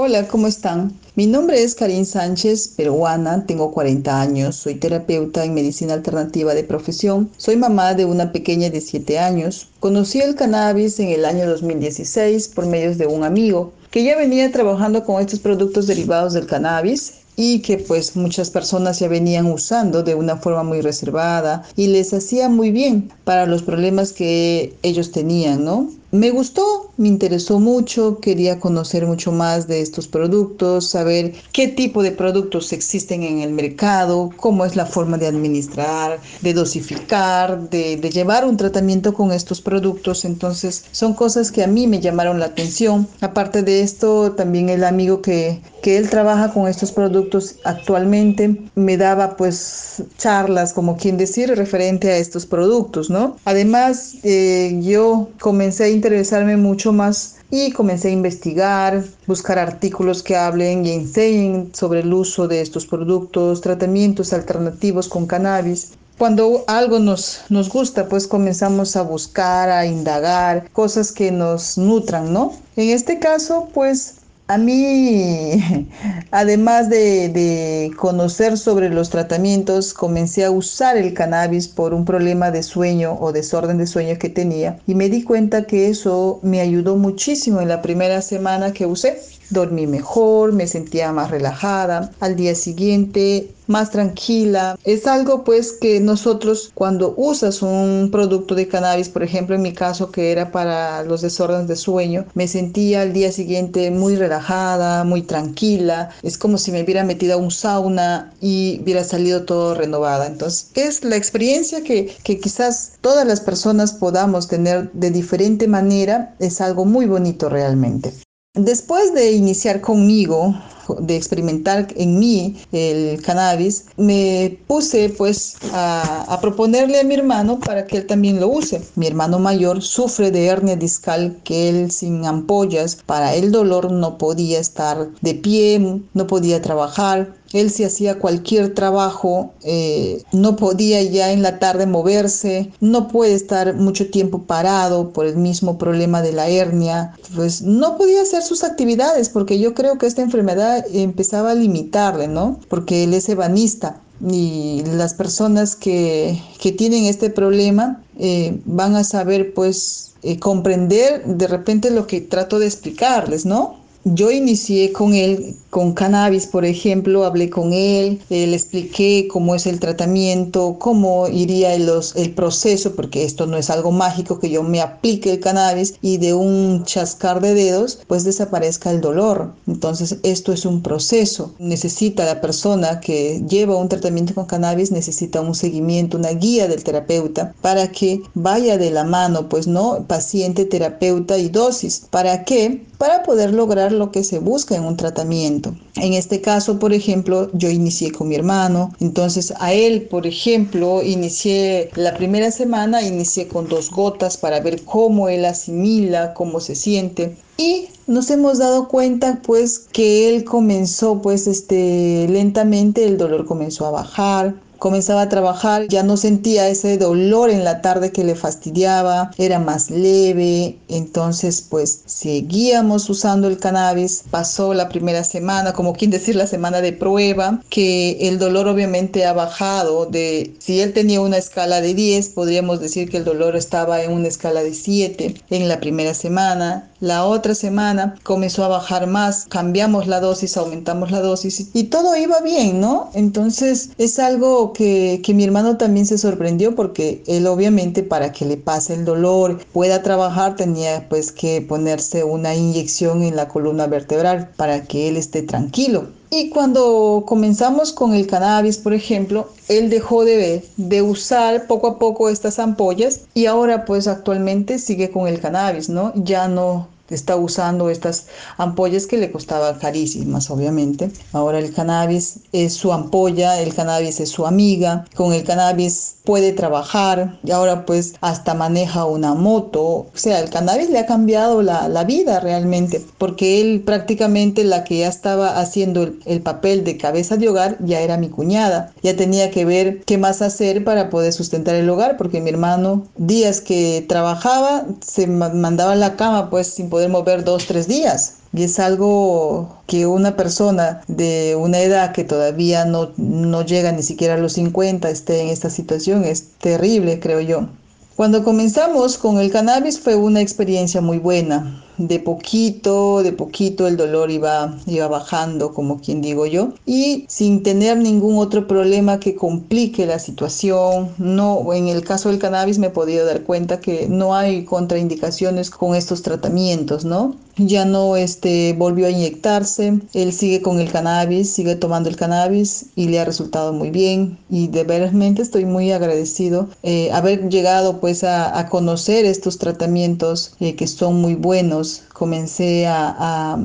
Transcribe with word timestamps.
Hola, 0.00 0.28
¿cómo 0.28 0.46
están? 0.46 0.92
Mi 1.16 1.26
nombre 1.26 1.60
es 1.60 1.74
Karin 1.74 2.06
Sánchez, 2.06 2.68
peruana, 2.68 3.44
tengo 3.46 3.72
40 3.72 4.20
años, 4.20 4.54
soy 4.54 4.76
terapeuta 4.76 5.44
en 5.44 5.54
medicina 5.54 5.94
alternativa 5.94 6.54
de 6.54 6.62
profesión, 6.62 7.28
soy 7.36 7.56
mamá 7.56 7.94
de 7.94 8.04
una 8.04 8.30
pequeña 8.30 8.70
de 8.70 8.80
7 8.80 9.18
años. 9.18 9.66
Conocí 9.80 10.20
el 10.20 10.36
cannabis 10.36 11.00
en 11.00 11.08
el 11.08 11.24
año 11.24 11.48
2016 11.48 12.46
por 12.46 12.66
medios 12.66 12.96
de 12.96 13.08
un 13.08 13.24
amigo 13.24 13.72
que 13.90 14.04
ya 14.04 14.16
venía 14.16 14.52
trabajando 14.52 15.02
con 15.04 15.20
estos 15.20 15.40
productos 15.40 15.88
derivados 15.88 16.32
del 16.32 16.46
cannabis 16.46 17.14
y 17.34 17.58
que 17.62 17.78
pues 17.78 18.14
muchas 18.14 18.50
personas 18.50 19.00
ya 19.00 19.08
venían 19.08 19.46
usando 19.46 20.04
de 20.04 20.14
una 20.14 20.36
forma 20.36 20.62
muy 20.62 20.80
reservada 20.80 21.64
y 21.74 21.88
les 21.88 22.14
hacía 22.14 22.48
muy 22.48 22.70
bien 22.70 23.10
para 23.24 23.46
los 23.46 23.64
problemas 23.64 24.12
que 24.12 24.76
ellos 24.84 25.10
tenían, 25.10 25.64
¿no? 25.64 25.90
Me 26.10 26.30
gustó, 26.30 26.90
me 26.96 27.06
interesó 27.06 27.60
mucho, 27.60 28.18
quería 28.20 28.58
conocer 28.58 29.04
mucho 29.04 29.30
más 29.30 29.68
de 29.68 29.82
estos 29.82 30.08
productos, 30.08 30.88
saber 30.88 31.34
qué 31.52 31.68
tipo 31.68 32.02
de 32.02 32.12
productos 32.12 32.72
existen 32.72 33.22
en 33.22 33.40
el 33.40 33.52
mercado, 33.52 34.30
cómo 34.38 34.64
es 34.64 34.74
la 34.74 34.86
forma 34.86 35.18
de 35.18 35.26
administrar, 35.26 36.18
de 36.40 36.54
dosificar, 36.54 37.68
de, 37.68 37.98
llevar 38.08 38.46
un 38.46 38.56
tratamiento 38.56 39.12
con 39.12 39.32
estos 39.32 39.60
productos. 39.60 40.24
Entonces 40.24 40.86
son 40.92 41.12
cosas 41.12 41.52
que 41.52 41.62
a 41.62 41.66
mí 41.66 41.86
me 41.86 42.00
llamaron 42.00 42.40
la 42.40 42.46
atención. 42.46 43.06
Aparte 43.20 43.62
de 43.62 43.82
esto, 43.82 44.32
también 44.32 44.70
el 44.70 44.84
amigo 44.84 45.20
que, 45.20 45.60
que 45.82 45.98
él 45.98 46.08
trabaja 46.08 46.54
con 46.54 46.68
estos 46.68 46.90
productos 46.90 47.56
actualmente 47.64 48.58
me 48.74 48.96
daba 48.96 49.36
pues 49.36 50.02
charlas, 50.16 50.72
como 50.72 50.96
quien 50.96 51.18
decir, 51.18 51.54
referente 51.54 52.10
a 52.10 52.16
estos 52.16 52.46
productos, 52.46 53.10
¿no? 53.10 53.36
Además, 53.44 54.14
eh, 54.22 54.80
yo 54.82 55.28
comencé 55.38 55.84
a 55.84 55.97
interesarme 55.98 56.56
mucho 56.56 56.92
más 56.92 57.36
y 57.50 57.72
comencé 57.72 58.08
a 58.08 58.12
investigar, 58.12 59.04
buscar 59.26 59.58
artículos 59.58 60.22
que 60.22 60.36
hablen 60.36 60.86
y 60.86 60.92
enseñen 60.92 61.70
sobre 61.74 62.00
el 62.00 62.12
uso 62.12 62.46
de 62.46 62.60
estos 62.60 62.86
productos, 62.86 63.60
tratamientos 63.60 64.32
alternativos 64.32 65.08
con 65.08 65.26
cannabis. 65.26 65.92
Cuando 66.18 66.64
algo 66.66 66.98
nos, 66.98 67.42
nos 67.48 67.68
gusta, 67.68 68.08
pues 68.08 68.26
comenzamos 68.26 68.96
a 68.96 69.02
buscar, 69.02 69.70
a 69.70 69.86
indagar 69.86 70.70
cosas 70.72 71.12
que 71.12 71.30
nos 71.30 71.78
nutran, 71.78 72.32
¿no? 72.32 72.52
En 72.76 72.90
este 72.90 73.18
caso, 73.18 73.68
pues 73.72 74.17
a 74.48 74.56
mí, 74.56 75.86
además 76.30 76.88
de, 76.88 77.92
conocer 77.96 78.56
sobre 78.56 78.88
los 78.88 79.10
tratamientos, 79.10 79.92
comencé 79.92 80.44
a 80.44 80.50
usar 80.50 80.96
el 80.96 81.12
cannabis 81.14 81.68
por 81.68 81.92
un 81.92 82.04
problema 82.04 82.50
de 82.50 82.62
sueño 82.62 83.16
o 83.20 83.32
desorden 83.32 83.76
de 83.78 83.86
sueño 83.86 84.18
que 84.18 84.30
tenía 84.30 84.78
y 84.86 84.94
me 84.94 85.10
di 85.10 85.22
cuenta 85.22 85.64
que 85.66 85.88
eso 85.88 86.40
me 86.42 86.60
ayudó 86.60 86.96
muchísimo 86.96 87.60
en 87.60 87.68
la 87.68 87.82
primera 87.82 88.22
semana 88.22 88.72
que 88.72 88.86
usé 88.86 89.20
dormí 89.50 89.86
mejor, 89.86 90.52
me 90.52 90.66
sentía 90.66 91.12
más 91.12 91.30
relajada, 91.30 92.10
al 92.20 92.36
día 92.36 92.54
siguiente 92.54 93.50
más 93.68 93.90
tranquila. 93.90 94.78
Es 94.84 95.06
algo 95.06 95.44
pues 95.44 95.72
que 95.72 96.00
nosotros 96.00 96.72
cuando 96.74 97.14
usas 97.16 97.62
un 97.62 98.08
producto 98.10 98.54
de 98.54 98.66
cannabis, 98.66 99.08
por 99.08 99.22
ejemplo 99.22 99.54
en 99.54 99.62
mi 99.62 99.72
caso 99.72 100.10
que 100.10 100.32
era 100.32 100.50
para 100.50 101.04
los 101.04 101.20
desórdenes 101.20 101.68
de 101.68 101.76
sueño, 101.76 102.24
me 102.34 102.48
sentía 102.48 103.02
al 103.02 103.12
día 103.12 103.30
siguiente 103.30 103.90
muy 103.90 104.16
relajada, 104.16 105.04
muy 105.04 105.22
tranquila. 105.22 106.10
Es 106.22 106.38
como 106.38 106.58
si 106.58 106.72
me 106.72 106.82
hubiera 106.82 107.04
metido 107.04 107.34
a 107.34 107.36
un 107.36 107.50
sauna 107.50 108.32
y 108.40 108.80
hubiera 108.82 109.04
salido 109.04 109.44
todo 109.44 109.74
renovada. 109.74 110.26
Entonces 110.26 110.70
es 110.74 111.04
la 111.04 111.16
experiencia 111.16 111.82
que, 111.82 112.16
que 112.24 112.40
quizás 112.40 112.92
todas 113.00 113.26
las 113.26 113.40
personas 113.40 113.92
podamos 113.92 114.48
tener 114.48 114.90
de 114.92 115.10
diferente 115.10 115.68
manera. 115.68 116.34
Es 116.38 116.60
algo 116.60 116.84
muy 116.84 117.06
bonito 117.06 117.48
realmente. 117.48 118.12
Después 118.58 119.14
de 119.14 119.30
iniciar 119.30 119.80
conmigo, 119.80 120.52
de 120.98 121.16
experimentar 121.16 121.86
en 121.96 122.18
mí 122.18 122.56
el 122.72 123.22
cannabis, 123.22 123.84
me 123.96 124.58
puse 124.66 125.10
pues 125.10 125.56
a, 125.72 126.38
proponerle 126.40 126.98
a 126.98 127.04
mi 127.04 127.14
hermano 127.14 127.60
para 127.60 127.86
que 127.86 127.98
él 127.98 128.06
también 128.06 128.40
lo 128.40 128.48
use. 128.48 128.82
Mi 128.96 129.06
hermano 129.06 129.38
mayor 129.38 129.80
sufre 129.80 130.32
de 130.32 130.46
hernia 130.46 130.74
discal 130.74 131.38
que 131.44 131.68
él 131.68 131.90
sin 131.92 132.26
ampollas, 132.26 132.96
para 133.06 133.34
el 133.34 133.52
dolor 133.52 133.92
no 133.92 134.18
podía 134.18 134.58
estar 134.58 135.08
de 135.20 135.34
pie, 135.34 136.00
no 136.14 136.26
podía 136.26 136.60
trabajar, 136.60 137.34
él 137.52 137.70
si 137.70 137.84
hacía 137.84 138.18
cualquier 138.18 138.74
trabajo, 138.74 139.52
eh, 139.62 140.22
no 140.32 140.56
podía 140.56 141.02
ya 141.02 141.32
en 141.32 141.42
la 141.42 141.58
tarde 141.58 141.86
moverse, 141.86 142.70
no 142.80 143.08
puede 143.08 143.34
estar 143.34 143.74
mucho 143.74 144.10
tiempo 144.10 144.42
parado 144.42 145.12
por 145.12 145.26
el 145.26 145.36
mismo 145.36 145.78
problema 145.78 146.22
de 146.22 146.32
la 146.32 146.48
hernia, 146.48 147.14
pues 147.34 147.62
no 147.62 147.96
podía 147.96 148.22
hacer 148.22 148.42
sus 148.42 148.64
actividades 148.64 149.28
porque 149.28 149.58
yo 149.58 149.74
creo 149.74 149.98
que 149.98 150.06
esta 150.06 150.22
enfermedad 150.22 150.84
empezaba 150.92 151.52
a 151.52 151.54
limitarle, 151.54 152.28
¿no? 152.28 152.60
Porque 152.68 153.04
él 153.04 153.14
es 153.14 153.28
ebanista 153.28 154.00
y 154.26 154.82
las 154.84 155.14
personas 155.14 155.76
que, 155.76 156.40
que 156.60 156.72
tienen 156.72 157.04
este 157.04 157.30
problema 157.30 158.02
eh, 158.18 158.60
van 158.64 158.96
a 158.96 159.04
saber 159.04 159.54
pues 159.54 160.14
eh, 160.22 160.38
comprender 160.38 161.24
de 161.24 161.46
repente 161.46 161.90
lo 161.90 162.06
que 162.06 162.20
trato 162.20 162.58
de 162.58 162.66
explicarles, 162.66 163.46
¿no? 163.46 163.76
Yo 164.14 164.30
inicié 164.30 164.92
con 164.92 165.12
él, 165.12 165.54
con 165.68 165.92
cannabis, 165.92 166.46
por 166.46 166.64
ejemplo, 166.64 167.24
hablé 167.24 167.50
con 167.50 167.74
él, 167.74 168.22
eh, 168.30 168.46
le 168.46 168.56
expliqué 168.56 169.28
cómo 169.30 169.54
es 169.54 169.66
el 169.66 169.80
tratamiento, 169.80 170.76
cómo 170.78 171.28
iría 171.28 171.74
el, 171.74 171.90
el 172.14 172.34
proceso, 172.34 172.94
porque 172.94 173.24
esto 173.24 173.46
no 173.46 173.58
es 173.58 173.68
algo 173.68 173.90
mágico 173.90 174.38
que 174.38 174.48
yo 174.48 174.62
me 174.62 174.80
aplique 174.80 175.30
el 175.32 175.40
cannabis 175.40 175.94
y 176.00 176.16
de 176.16 176.32
un 176.32 176.84
chascar 176.84 177.42
de 177.42 177.52
dedos, 177.52 177.98
pues 178.06 178.24
desaparezca 178.24 178.90
el 178.90 179.02
dolor. 179.02 179.52
Entonces, 179.66 180.18
esto 180.22 180.52
es 180.54 180.64
un 180.64 180.82
proceso. 180.82 181.52
Necesita 181.58 182.24
la 182.24 182.40
persona 182.40 183.00
que 183.00 183.42
lleva 183.46 183.76
un 183.76 183.90
tratamiento 183.90 184.34
con 184.34 184.46
cannabis, 184.46 184.90
necesita 184.90 185.42
un 185.42 185.54
seguimiento, 185.54 186.16
una 186.16 186.30
guía 186.30 186.66
del 186.66 186.82
terapeuta 186.82 187.52
para 187.60 187.88
que 187.88 188.22
vaya 188.32 188.78
de 188.78 188.90
la 188.90 189.04
mano, 189.04 189.50
pues 189.50 189.66
no, 189.66 190.04
paciente, 190.06 190.64
terapeuta 190.64 191.36
y 191.36 191.50
dosis. 191.50 192.06
¿Para 192.10 192.44
qué? 192.44 192.86
Para 192.98 193.22
poder 193.22 193.54
lograr 193.54 193.92
lo 193.92 194.10
que 194.10 194.24
se 194.24 194.40
busca 194.40 194.74
en 194.74 194.84
un 194.84 194.96
tratamiento. 194.96 195.74
En 195.94 196.14
este 196.14 196.40
caso, 196.40 196.80
por 196.80 196.92
ejemplo, 196.92 197.48
yo 197.52 197.70
inicié 197.70 198.10
con 198.10 198.26
mi 198.26 198.34
hermano, 198.34 198.92
entonces 198.98 199.54
a 199.60 199.72
él, 199.72 200.02
por 200.02 200.26
ejemplo, 200.26 201.02
inicié 201.04 201.90
la 201.94 202.16
primera 202.16 202.50
semana, 202.50 203.02
inicié 203.02 203.46
con 203.46 203.68
dos 203.68 203.90
gotas 203.90 204.36
para 204.36 204.58
ver 204.58 204.82
cómo 204.84 205.28
él 205.28 205.44
asimila, 205.44 206.34
cómo 206.34 206.58
se 206.58 206.74
siente. 206.74 207.36
Y 207.56 207.88
nos 208.08 208.30
hemos 208.30 208.58
dado 208.58 208.88
cuenta 208.88 209.40
pues 209.44 209.78
que 209.78 210.28
él 210.34 210.44
comenzó 210.44 211.22
pues 211.22 211.46
este 211.46 212.26
lentamente 212.28 213.04
el 213.04 213.16
dolor 213.16 213.46
comenzó 213.46 213.86
a 213.86 213.90
bajar, 213.90 214.54
comenzaba 214.78 215.22
a 215.22 215.28
trabajar, 215.28 215.88
ya 215.88 216.02
no 216.02 216.16
sentía 216.16 216.68
ese 216.68 216.98
dolor 216.98 217.50
en 217.50 217.64
la 217.64 217.80
tarde 217.80 218.12
que 218.12 218.24
le 218.24 218.34
fastidiaba, 218.34 219.30
era 219.38 219.58
más 219.58 219.90
leve, 219.90 220.78
entonces 220.88 221.64
pues 221.68 222.02
seguíamos 222.06 223.08
usando 223.10 223.48
el 223.48 223.58
cannabis, 223.58 224.24
pasó 224.30 224.74
la 224.74 224.88
primera 224.88 225.24
semana, 225.24 225.72
como 225.72 225.92
quien 225.92 226.10
decir 226.10 226.36
la 226.36 226.46
semana 226.46 226.80
de 226.80 226.92
prueba, 226.92 227.60
que 227.70 228.28
el 228.28 228.38
dolor 228.38 228.68
obviamente 228.68 229.26
ha 229.26 229.32
bajado 229.32 230.06
de, 230.06 230.54
si 230.58 230.80
él 230.80 230.92
tenía 230.92 231.20
una 231.20 231.36
escala 231.38 231.80
de 231.80 231.94
10, 231.94 232.30
podríamos 232.30 232.80
decir 232.80 233.10
que 233.10 233.18
el 233.18 233.24
dolor 233.24 233.56
estaba 233.56 234.02
en 234.02 234.12
una 234.12 234.28
escala 234.28 234.62
de 234.62 234.74
7 234.74 235.34
en 235.50 235.68
la 235.68 235.80
primera 235.80 236.14
semana, 236.14 236.90
la 237.00 237.24
otra 237.24 237.54
semana 237.54 238.16
comenzó 238.22 238.64
a 238.64 238.68
bajar 238.68 239.06
más, 239.06 239.46
cambiamos 239.48 240.06
la 240.06 240.20
dosis, 240.20 240.56
aumentamos 240.56 241.10
la 241.10 241.20
dosis 241.20 241.70
y 241.72 241.84
todo 241.84 242.16
iba 242.16 242.40
bien, 242.40 242.80
¿no? 242.80 243.10
Entonces 243.14 243.90
es 243.98 244.18
algo 244.18 244.72
que, 244.72 245.20
que 245.24 245.34
mi 245.34 245.44
hermano 245.44 245.76
también 245.76 246.06
se 246.06 246.18
sorprendió 246.18 246.74
porque 246.74 247.22
él 247.26 247.46
obviamente 247.46 248.02
para 248.02 248.32
que 248.32 248.44
le 248.44 248.56
pase 248.56 248.94
el 248.94 249.04
dolor, 249.04 249.58
pueda 249.72 250.02
trabajar, 250.02 250.56
tenía 250.56 251.08
pues 251.08 251.32
que 251.32 251.62
ponerse 251.62 252.24
una 252.24 252.54
inyección 252.54 253.22
en 253.22 253.36
la 253.36 253.48
columna 253.48 253.86
vertebral 253.86 254.50
para 254.56 254.84
que 254.84 255.08
él 255.08 255.16
esté 255.16 255.42
tranquilo. 255.42 256.17
Y 256.30 256.50
cuando 256.50 257.24
comenzamos 257.26 257.92
con 257.92 258.12
el 258.12 258.26
cannabis, 258.26 258.76
por 258.76 258.92
ejemplo, 258.92 259.48
él 259.68 259.88
dejó 259.88 260.24
de, 260.24 260.62
usar 261.02 261.66
poco 261.66 261.86
a 261.86 261.98
poco 261.98 262.28
estas 262.28 262.58
ampollas 262.58 263.22
y 263.34 263.46
ahora 263.46 263.84
pues 263.84 264.06
actualmente 264.06 264.78
sigue 264.78 265.10
con 265.10 265.26
el 265.26 265.40
cannabis, 265.40 265.88
¿no? 265.88 266.12
Ya 266.14 266.48
no 266.48 266.88
está 267.10 267.36
usando 267.36 267.90
estas 267.90 268.26
ampollas 268.56 269.06
que 269.06 269.16
le 269.16 269.32
costaban 269.32 269.78
carísimas, 269.78 270.50
obviamente. 270.50 271.10
Ahora 271.32 271.58
el 271.58 271.72
cannabis 271.72 272.40
es 272.52 272.74
su 272.74 272.92
ampolla, 272.92 273.60
el 273.60 273.74
cannabis 273.74 274.20
es 274.20 274.30
su 274.30 274.46
amiga, 274.46 275.04
con 275.14 275.32
el 275.32 275.44
cannabis 275.44 276.16
puede 276.24 276.52
trabajar 276.52 277.38
y 277.42 277.52
ahora 277.52 277.86
pues 277.86 278.14
hasta 278.20 278.54
maneja 278.54 279.06
una 279.06 279.34
moto. 279.34 279.82
O 279.82 280.10
sea, 280.14 280.40
el 280.40 280.50
cannabis 280.50 280.90
le 280.90 280.98
ha 280.98 281.06
cambiado 281.06 281.62
la, 281.62 281.88
la 281.88 282.04
vida 282.04 282.40
realmente, 282.40 283.02
porque 283.16 283.60
él 283.60 283.82
prácticamente 283.84 284.64
la 284.64 284.84
que 284.84 284.98
ya 284.98 285.08
estaba 285.08 285.58
haciendo 285.58 286.02
el, 286.02 286.20
el 286.26 286.42
papel 286.42 286.84
de 286.84 286.98
cabeza 286.98 287.36
de 287.36 287.48
hogar 287.48 287.78
ya 287.80 288.00
era 288.00 288.18
mi 288.18 288.28
cuñada. 288.28 288.92
Ya 289.02 289.16
tenía 289.16 289.50
que 289.50 289.64
ver 289.64 290.00
qué 290.04 290.18
más 290.18 290.42
hacer 290.42 290.84
para 290.84 291.08
poder 291.08 291.32
sustentar 291.32 291.74
el 291.74 291.88
hogar, 291.88 292.16
porque 292.16 292.40
mi 292.40 292.50
hermano 292.50 293.06
días 293.16 293.60
que 293.60 294.04
trabajaba 294.08 294.84
se 295.00 295.26
mandaba 295.26 295.92
a 295.92 295.96
la 295.96 296.16
cama 296.16 296.50
pues 296.50 296.66
sin 296.66 296.90
poder 296.90 296.97
poder 296.98 297.10
mover 297.10 297.44
dos, 297.44 297.66
tres 297.66 297.86
días. 297.86 298.38
Y 298.52 298.64
es 298.64 298.80
algo 298.80 299.82
que 299.86 300.06
una 300.06 300.34
persona 300.34 301.02
de 301.06 301.54
una 301.56 301.78
edad 301.78 302.10
que 302.10 302.24
todavía 302.24 302.84
no, 302.86 303.10
no 303.16 303.64
llega 303.64 303.92
ni 303.92 304.02
siquiera 304.02 304.34
a 304.34 304.38
los 304.38 304.54
50 304.54 305.08
esté 305.08 305.42
en 305.42 305.48
esta 305.48 305.70
situación 305.70 306.24
es 306.24 306.48
terrible, 306.58 307.20
creo 307.20 307.40
yo. 307.40 307.68
Cuando 308.16 308.42
comenzamos 308.42 309.16
con 309.16 309.38
el 309.38 309.52
cannabis 309.52 310.00
fue 310.00 310.16
una 310.16 310.40
experiencia 310.40 311.00
muy 311.00 311.18
buena 311.18 311.84
de 311.98 312.20
poquito, 312.20 313.22
de 313.22 313.32
poquito 313.32 313.86
el 313.86 313.96
dolor 313.96 314.30
iba, 314.30 314.78
iba 314.86 315.08
bajando, 315.08 315.74
como 315.74 316.00
quien 316.00 316.20
digo 316.22 316.46
yo, 316.46 316.72
y 316.86 317.24
sin 317.28 317.62
tener 317.62 317.98
ningún 317.98 318.38
otro 318.38 318.66
problema 318.66 319.20
que 319.20 319.34
complique 319.34 320.06
la 320.06 320.18
situación. 320.18 321.10
No, 321.18 321.72
en 321.74 321.88
el 321.88 322.04
caso 322.04 322.30
del 322.30 322.38
cannabis 322.38 322.78
me 322.78 322.88
he 322.88 322.90
podido 322.90 323.26
dar 323.26 323.42
cuenta 323.42 323.80
que 323.80 324.08
no 324.08 324.34
hay 324.34 324.64
contraindicaciones 324.64 325.70
con 325.70 325.94
estos 325.94 326.22
tratamientos, 326.22 327.04
¿no? 327.04 327.34
Ya 327.58 327.84
no 327.84 328.16
este, 328.16 328.72
volvió 328.74 329.06
a 329.06 329.10
inyectarse, 329.10 330.00
él 330.14 330.32
sigue 330.32 330.62
con 330.62 330.78
el 330.78 330.90
cannabis, 330.92 331.50
sigue 331.50 331.74
tomando 331.74 332.08
el 332.08 332.16
cannabis 332.16 332.86
y 332.94 333.08
le 333.08 333.18
ha 333.18 333.24
resultado 333.24 333.72
muy 333.72 333.90
bien. 333.90 334.38
Y 334.48 334.68
de 334.68 334.84
veramente 334.84 335.42
estoy 335.42 335.64
muy 335.64 335.90
agradecido 335.90 336.68
eh, 336.82 337.10
haber 337.12 337.48
llegado 337.48 338.00
pues 338.00 338.22
a, 338.24 338.68
conocer 338.68 339.24
estos 339.24 339.58
tratamientos 339.58 340.54
eh, 340.60 340.76
que 340.76 340.86
son 340.86 341.20
muy 341.20 341.34
buenos. 341.34 342.04
Comencé 342.12 342.86
a 342.86 343.58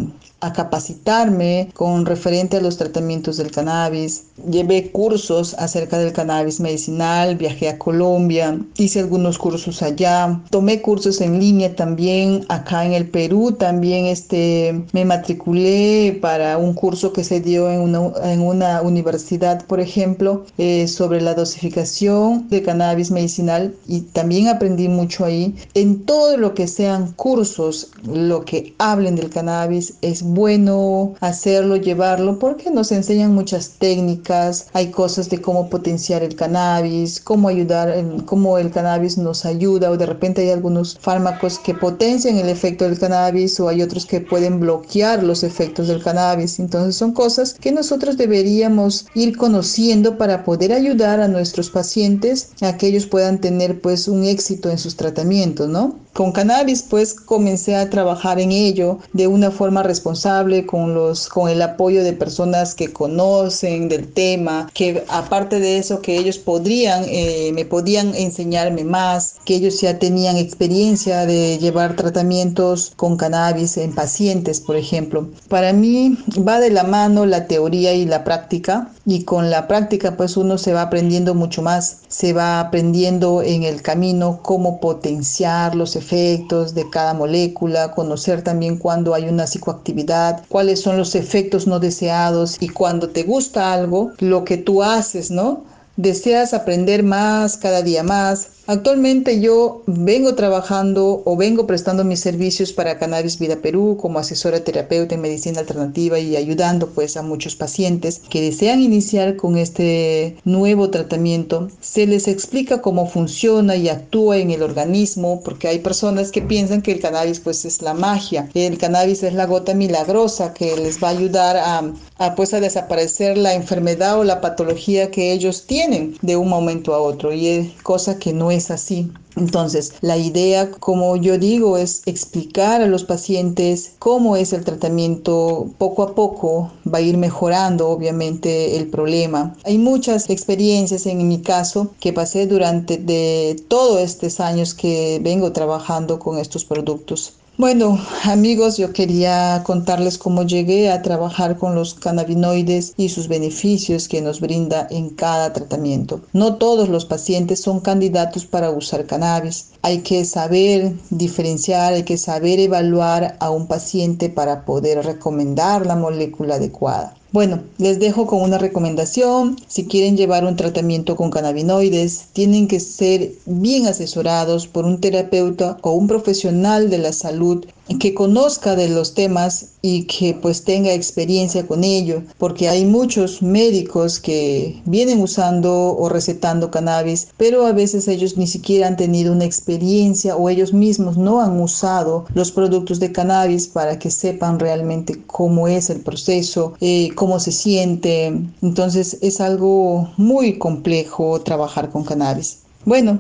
capacitarme 0.52 1.70
con 1.74 2.06
referente 2.06 2.58
a 2.58 2.62
los 2.62 2.78
tratamientos 2.78 3.38
del 3.38 3.52
cannabis. 3.52 4.26
Llevé 4.50 4.92
cursos 4.92 5.56
acerca 5.58 5.98
del 6.00 6.12
cannabis 6.12 6.60
medicinal, 6.60 7.38
viajé 7.38 7.70
a 7.70 7.78
Colombia, 7.78 8.60
hice 8.78 9.00
algunos 9.00 9.38
cursos 9.38 9.82
allá, 9.82 10.42
tomé 10.50 10.82
cursos 10.82 11.22
en 11.22 11.40
línea 11.40 11.76
también 11.76 12.46
acá 12.50 12.86
en 12.86 12.94
el 12.94 13.08
Perú, 13.08 13.54
también 13.54 14.06
este, 14.06 14.84
me 14.92 15.06
matriculé 15.06 16.18
para 16.22 16.58
un 16.58 16.74
curso 16.74 17.14
que 17.14 17.24
se 17.24 17.40
dio 17.40 17.72
en 17.72 17.80
una, 17.80 18.12
en 18.24 18.42
una 18.42 18.82
universidad, 18.82 19.66
por 19.66 19.80
ejemplo, 19.80 20.46
eh, 20.58 20.88
sobre 20.88 21.22
la 21.22 21.36
dosificación 21.36 22.50
de 22.50 22.64
cannabis 22.64 23.12
medicinal 23.12 23.76
y 23.88 24.02
también 24.02 24.48
aprendí 24.48 24.88
mucho 24.88 25.26
ahí. 25.26 25.56
En 25.74 26.06
todo 26.06 26.38
lo 26.38 26.54
que 26.54 26.68
sean 26.68 27.12
cursos, 27.14 27.92
lo 28.04 28.46
que 28.46 28.74
hablen 28.80 29.16
del 29.16 29.30
cannabis 29.30 29.96
es 30.02 30.24
bueno 30.34 31.14
hacerlo, 31.20 31.76
llevarlo, 31.76 32.40
porque 32.40 32.72
nos 32.72 32.92
enseñan 32.92 33.34
muchas 33.34 33.72
técnicas, 33.80 34.68
hay 34.74 34.92
cosas 34.92 35.30
de 35.30 35.42
cómo 35.42 35.70
potenciar 35.70 36.24
el 36.24 36.36
cannabis, 36.36 37.20
cómo 37.20 37.48
ayudar, 37.48 37.94
cómo 38.26 38.58
el 38.58 38.72
cannabis 38.72 39.18
nos 39.18 39.46
ayuda, 39.46 39.92
o 39.92 39.98
de 39.98 40.06
repente 40.06 40.42
hay 40.42 40.50
algunos 40.50 40.98
fármacos 41.00 41.60
que 41.60 41.74
potencian 41.74 42.38
el 42.38 42.50
efecto 42.50 42.86
del 42.86 43.00
cannabis, 43.00 43.60
o 43.60 43.70
hay 43.70 43.82
otros 43.82 44.06
que 44.06 44.22
pueden 44.22 44.60
bloquear 44.60 45.24
los 45.24 45.44
efectos 45.44 45.88
del 45.88 46.04
cannabis. 46.04 46.60
Entonces 46.60 46.96
son 46.96 47.14
cosas 47.14 47.54
que 47.54 47.72
nosotros 47.72 48.18
deberíamos 48.18 49.08
ir 49.14 49.38
conociendo 49.38 50.18
para 50.18 50.44
poder 50.44 50.74
ayudar 50.74 51.20
a 51.20 51.28
nuestros 51.28 51.70
pacientes 51.70 52.50
a 52.62 52.78
que 52.78 52.88
ellos 52.88 53.06
puedan 53.06 53.40
tener 53.40 53.82
pues 53.82 54.08
un 54.08 54.24
éxito 54.24 54.70
en 54.70 54.78
sus 54.78 54.96
tratamientos, 54.96 55.70
¿no? 55.70 56.03
Con 56.14 56.32
cannabis 56.32 56.84
pues 56.84 57.16
comencé 57.16 57.76
a 57.76 57.90
trabajar 57.90 58.40
en 58.40 58.52
ello 58.52 59.00
de 59.14 59.26
una 59.26 59.50
forma 59.50 59.82
responsable 59.82 60.64
con 60.68 60.94
los 60.94 61.28
con 61.28 61.50
el 61.50 61.60
apoyo 61.60 62.04
de 62.04 62.14
personas 62.14 62.76
que 62.76 62.94
conocen 62.94 63.90
del 63.90 64.14
tema, 64.14 64.70
que 64.76 65.04
aparte 65.08 65.60
de 65.60 65.80
eso 65.80 66.02
que 66.02 66.16
ellos 66.18 66.38
podrían 66.38 67.04
eh, 67.08 67.52
me 67.56 67.66
podían 67.66 68.14
enseñarme 68.14 68.84
más, 68.84 69.38
que 69.44 69.56
ellos 69.56 69.82
ya 69.82 69.98
tenían 69.98 70.38
experiencia 70.38 71.26
de 71.26 71.58
llevar 71.58 71.96
tratamientos 71.96 72.94
con 72.96 73.18
cannabis 73.18 73.78
en 73.78 73.96
pacientes, 73.96 74.60
por 74.62 74.76
ejemplo. 74.76 75.28
Para 75.50 75.74
mí 75.74 76.16
va 76.48 76.60
de 76.60 76.70
la 76.70 76.84
mano 76.84 77.26
la 77.26 77.48
teoría 77.48 77.94
y 77.96 78.06
la 78.06 78.24
práctica 78.24 78.92
y 79.06 79.24
con 79.24 79.50
la 79.50 79.68
práctica 79.68 80.16
pues 80.16 80.38
uno 80.38 80.60
se 80.60 80.74
va 80.74 80.84
aprendiendo 80.84 81.34
mucho 81.34 81.64
más, 81.64 82.02
se 82.08 82.34
va 82.34 82.60
aprendiendo 82.60 83.42
en 83.42 83.64
el 83.64 83.82
camino 83.82 84.40
cómo 84.44 84.80
potenciar 84.80 85.76
los 85.76 85.96
de 86.10 86.90
cada 86.92 87.14
molécula, 87.14 87.92
conocer 87.92 88.42
también 88.42 88.78
cuando 88.78 89.14
hay 89.14 89.24
una 89.26 89.48
psicoactividad, 89.48 90.44
cuáles 90.50 90.82
son 90.82 90.98
los 90.98 91.16
efectos 91.16 91.66
no 91.66 91.80
deseados 91.80 92.58
y 92.60 92.70
cuando 92.70 93.10
te 93.10 93.24
gusta 93.24 93.74
algo, 93.74 94.12
lo 94.20 94.44
que 94.44 94.58
tú 94.58 94.84
haces, 94.84 95.32
¿no? 95.32 95.64
Deseas 95.96 96.54
aprender 96.54 97.04
más, 97.04 97.58
cada 97.58 97.82
día 97.82 98.04
más, 98.04 98.48
Actualmente 98.66 99.42
yo 99.42 99.84
vengo 99.88 100.36
trabajando 100.36 101.22
o 101.26 101.36
vengo 101.36 101.68
prestando 101.68 102.06
mis 102.06 102.22
servicios 102.22 102.72
para 102.72 102.98
Cannabis 102.98 103.38
Vida 103.38 103.58
Perú 103.58 103.98
como 104.00 104.20
asesora 104.20 104.64
terapeuta 104.64 105.16
en 105.16 105.22
medicina 105.22 105.60
alternativa 105.60 106.18
y 106.18 106.38
ayudando 106.38 106.88
pues 106.88 107.18
a 107.18 107.24
muchos 107.24 107.58
pacientes 107.58 108.22
que 108.30 108.40
desean 108.40 108.80
iniciar 108.80 109.36
con 109.36 109.58
este 109.58 110.38
nuevo 110.46 110.90
tratamiento. 110.92 111.68
Se 111.82 112.08
les 112.08 112.30
explica 112.30 112.82
cómo 112.82 113.06
funciona 113.06 113.76
y 113.76 113.90
actúa 113.90 114.38
en 114.38 114.50
el 114.50 114.64
organismo 114.64 115.42
porque 115.44 115.68
hay 115.68 115.80
personas 115.80 116.32
que 116.32 116.42
piensan 116.42 116.82
que 116.82 116.94
el 116.94 117.02
cannabis 117.02 117.42
pues 117.42 117.66
es 117.66 117.82
la 117.82 117.94
magia. 117.94 118.50
El 118.54 118.78
cannabis 118.78 119.24
es 119.24 119.34
la 119.34 119.46
gota 119.46 119.74
milagrosa 119.74 120.54
que 120.54 120.78
les 120.78 121.04
va 121.04 121.10
a 121.10 121.12
ayudar 121.12 121.58
a, 121.58 121.92
a 122.18 122.36
pues 122.36 122.54
a 122.54 122.62
desaparecer 122.62 123.38
la 123.38 123.56
enfermedad 123.56 124.18
o 124.18 124.24
la 124.24 124.40
patología 124.40 125.12
que 125.12 125.34
ellos 125.34 125.66
tienen 125.68 126.16
de 126.22 126.38
un 126.38 126.48
momento 126.48 126.94
a 126.94 127.00
otro 127.00 127.34
y 127.34 127.48
es 127.48 127.68
cosa 127.84 128.18
que 128.18 128.32
no 128.32 128.53
es 128.54 128.72
así. 128.72 129.12
Entonces, 129.36 129.94
la 130.02 130.18
idea, 130.18 130.70
como 130.72 131.16
yo 131.16 131.38
digo, 131.38 131.78
es 131.78 132.04
explicar 132.06 132.82
a 132.82 132.88
los 132.88 133.04
pacientes 133.04 133.94
cómo 134.00 134.36
es 134.36 134.54
el 134.54 134.64
tratamiento. 134.64 135.68
Poco 135.78 136.04
a 136.04 136.16
poco 136.16 136.72
va 136.92 137.00
a 137.00 137.02
ir 137.02 137.18
mejorando, 137.18 137.90
obviamente, 137.90 138.78
el 138.78 138.88
problema. 138.88 139.56
Hay 139.66 139.78
muchas 139.78 140.30
experiencias 140.30 141.06
en 141.06 141.28
mi 141.28 141.42
caso 141.42 141.90
que 142.00 142.14
pasé 142.14 142.48
durante 142.48 142.98
de 142.98 143.62
todos 143.68 144.02
estos 144.02 144.40
años 144.40 144.74
que 144.74 145.20
vengo 145.24 145.52
trabajando 145.52 146.20
con 146.20 146.38
estos 146.38 146.64
productos. 146.66 147.34
Bueno, 147.56 148.00
amigos, 148.24 148.78
yo 148.78 148.94
quería 148.94 149.62
contarles 149.64 150.18
cómo 150.18 150.42
llegué 150.42 150.90
a 150.90 151.04
trabajar 151.04 151.56
con 151.60 151.76
los 151.76 151.94
cannabinoides 151.94 152.96
y 152.98 153.10
sus 153.10 153.28
beneficios 153.28 154.08
que 154.08 154.22
nos 154.22 154.42
brinda 154.42 154.88
en 154.90 155.12
cada 155.12 155.54
tratamiento. 155.54 156.22
No 156.34 156.56
todos 156.56 156.90
los 156.90 157.06
pacientes 157.06 157.62
son 157.62 157.80
candidatos 157.80 158.48
para 158.48 158.72
usar 158.72 159.06
cannabis. 159.06 159.68
Hay 159.84 160.00
que 160.00 160.26
saber 160.26 160.94
diferenciar, 161.12 161.94
hay 161.94 162.04
que 162.04 162.18
saber 162.18 162.60
evaluar 162.60 163.38
a 163.40 163.52
un 163.52 163.68
paciente 163.68 164.30
para 164.30 164.66
poder 164.66 165.06
recomendar 165.06 165.86
la 165.86 165.96
molécula 165.96 166.56
adecuada. 166.56 167.14
Bueno, 167.34 167.64
les 167.80 167.98
dejo 167.98 168.28
con 168.28 168.44
una 168.44 168.60
recomendación. 168.60 169.58
Si 169.68 169.88
quieren 169.88 170.16
llevar 170.16 170.46
un 170.46 170.56
tratamiento 170.56 171.16
con 171.16 171.32
cannabinoides, 171.32 172.28
tienen 172.32 172.68
que 172.68 172.80
ser 172.80 173.32
bien 173.48 173.88
asesorados 173.88 174.68
por 174.68 174.86
un 174.86 175.02
terapeuta 175.02 175.80
o 175.82 175.94
un 175.94 176.06
profesional 176.06 176.92
de 176.92 177.00
la 177.00 177.12
salud 177.12 177.66
que 178.00 178.14
conozca 178.14 178.76
de 178.76 178.90
los 178.90 179.14
temas 179.14 179.68
y 179.82 180.06
que 180.06 180.34
pues 180.34 180.64
tenga 180.64 180.94
experiencia 180.94 181.68
con 181.68 181.84
ello, 181.84 182.24
porque 182.38 182.70
hay 182.70 182.86
muchos 182.86 183.42
médicos 183.42 184.20
que 184.20 184.82
vienen 184.86 185.22
usando 185.22 185.96
o 185.98 186.10
recetando 186.10 186.72
cannabis, 186.72 187.28
pero 187.38 187.66
a 187.66 187.74
veces 187.74 188.08
ellos 188.08 188.38
ni 188.38 188.48
siquiera 188.48 188.88
han 188.88 188.96
tenido 188.96 189.34
una 189.34 189.46
experiencia 189.46 190.36
o 190.36 190.50
ellos 190.50 190.74
mismos 190.74 191.18
no 191.18 191.42
han 191.42 191.60
usado 191.60 192.26
los 192.34 192.52
productos 192.52 193.00
de 193.00 193.12
cannabis 193.12 193.68
para 193.68 194.00
que 194.00 194.10
sepan 194.12 194.60
realmente 194.60 195.22
cómo 195.28 195.68
es 195.68 195.90
el 195.90 196.00
proceso, 196.00 196.74
eh, 196.80 197.10
cómo 197.16 197.40
se 197.40 197.52
siente. 197.52 198.34
Entonces 198.62 199.18
es 199.22 199.42
algo 199.42 200.10
muy 200.18 200.58
complejo 200.58 201.42
trabajar 201.42 201.90
con 201.90 202.04
cannabis. 202.04 202.60
Bueno, 202.86 203.20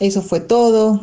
eso 0.00 0.22
fue 0.22 0.40
todo. 0.40 1.00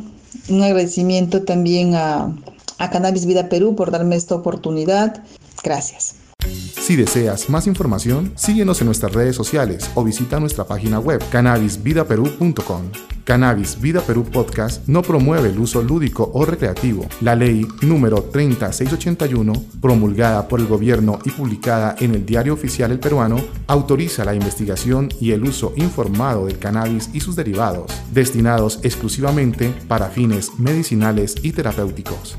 Un 0.49 0.63
agradecimiento 0.63 1.43
también 1.43 1.93
a 1.95 2.33
a 2.81 2.89
Cannabis 2.89 3.25
Vida 3.25 3.47
Perú 3.47 3.75
por 3.75 3.91
darme 3.91 4.15
esta 4.15 4.35
oportunidad. 4.35 5.23
Gracias. 5.63 6.15
Si 6.47 6.95
deseas 6.95 7.49
más 7.49 7.67
información, 7.67 8.33
síguenos 8.35 8.81
en 8.81 8.87
nuestras 8.87 9.13
redes 9.13 9.35
sociales 9.35 9.89
o 9.93 10.03
visita 10.03 10.39
nuestra 10.39 10.65
página 10.65 10.99
web 10.99 11.21
cannabisvidaperú.com. 11.29 12.81
Cannabis 13.23 13.79
Vida 13.79 14.01
Perú 14.01 14.25
Podcast 14.25 14.87
no 14.87 15.03
promueve 15.03 15.49
el 15.49 15.59
uso 15.59 15.83
lúdico 15.83 16.31
o 16.33 16.43
recreativo. 16.43 17.05
La 17.21 17.35
ley 17.35 17.67
número 17.83 18.23
30681, 18.23 19.53
promulgada 19.79 20.47
por 20.47 20.59
el 20.59 20.65
gobierno 20.65 21.19
y 21.23 21.29
publicada 21.29 21.95
en 21.99 22.15
el 22.15 22.25
Diario 22.25 22.55
Oficial 22.55 22.91
El 22.91 22.99
Peruano, 22.99 23.37
autoriza 23.67 24.25
la 24.25 24.33
investigación 24.33 25.09
y 25.19 25.31
el 25.31 25.43
uso 25.43 25.73
informado 25.75 26.47
del 26.47 26.57
cannabis 26.57 27.11
y 27.13 27.19
sus 27.19 27.35
derivados, 27.35 27.91
destinados 28.11 28.79
exclusivamente 28.81 29.71
para 29.87 30.09
fines 30.09 30.57
medicinales 30.57 31.35
y 31.43 31.51
terapéuticos. 31.51 32.37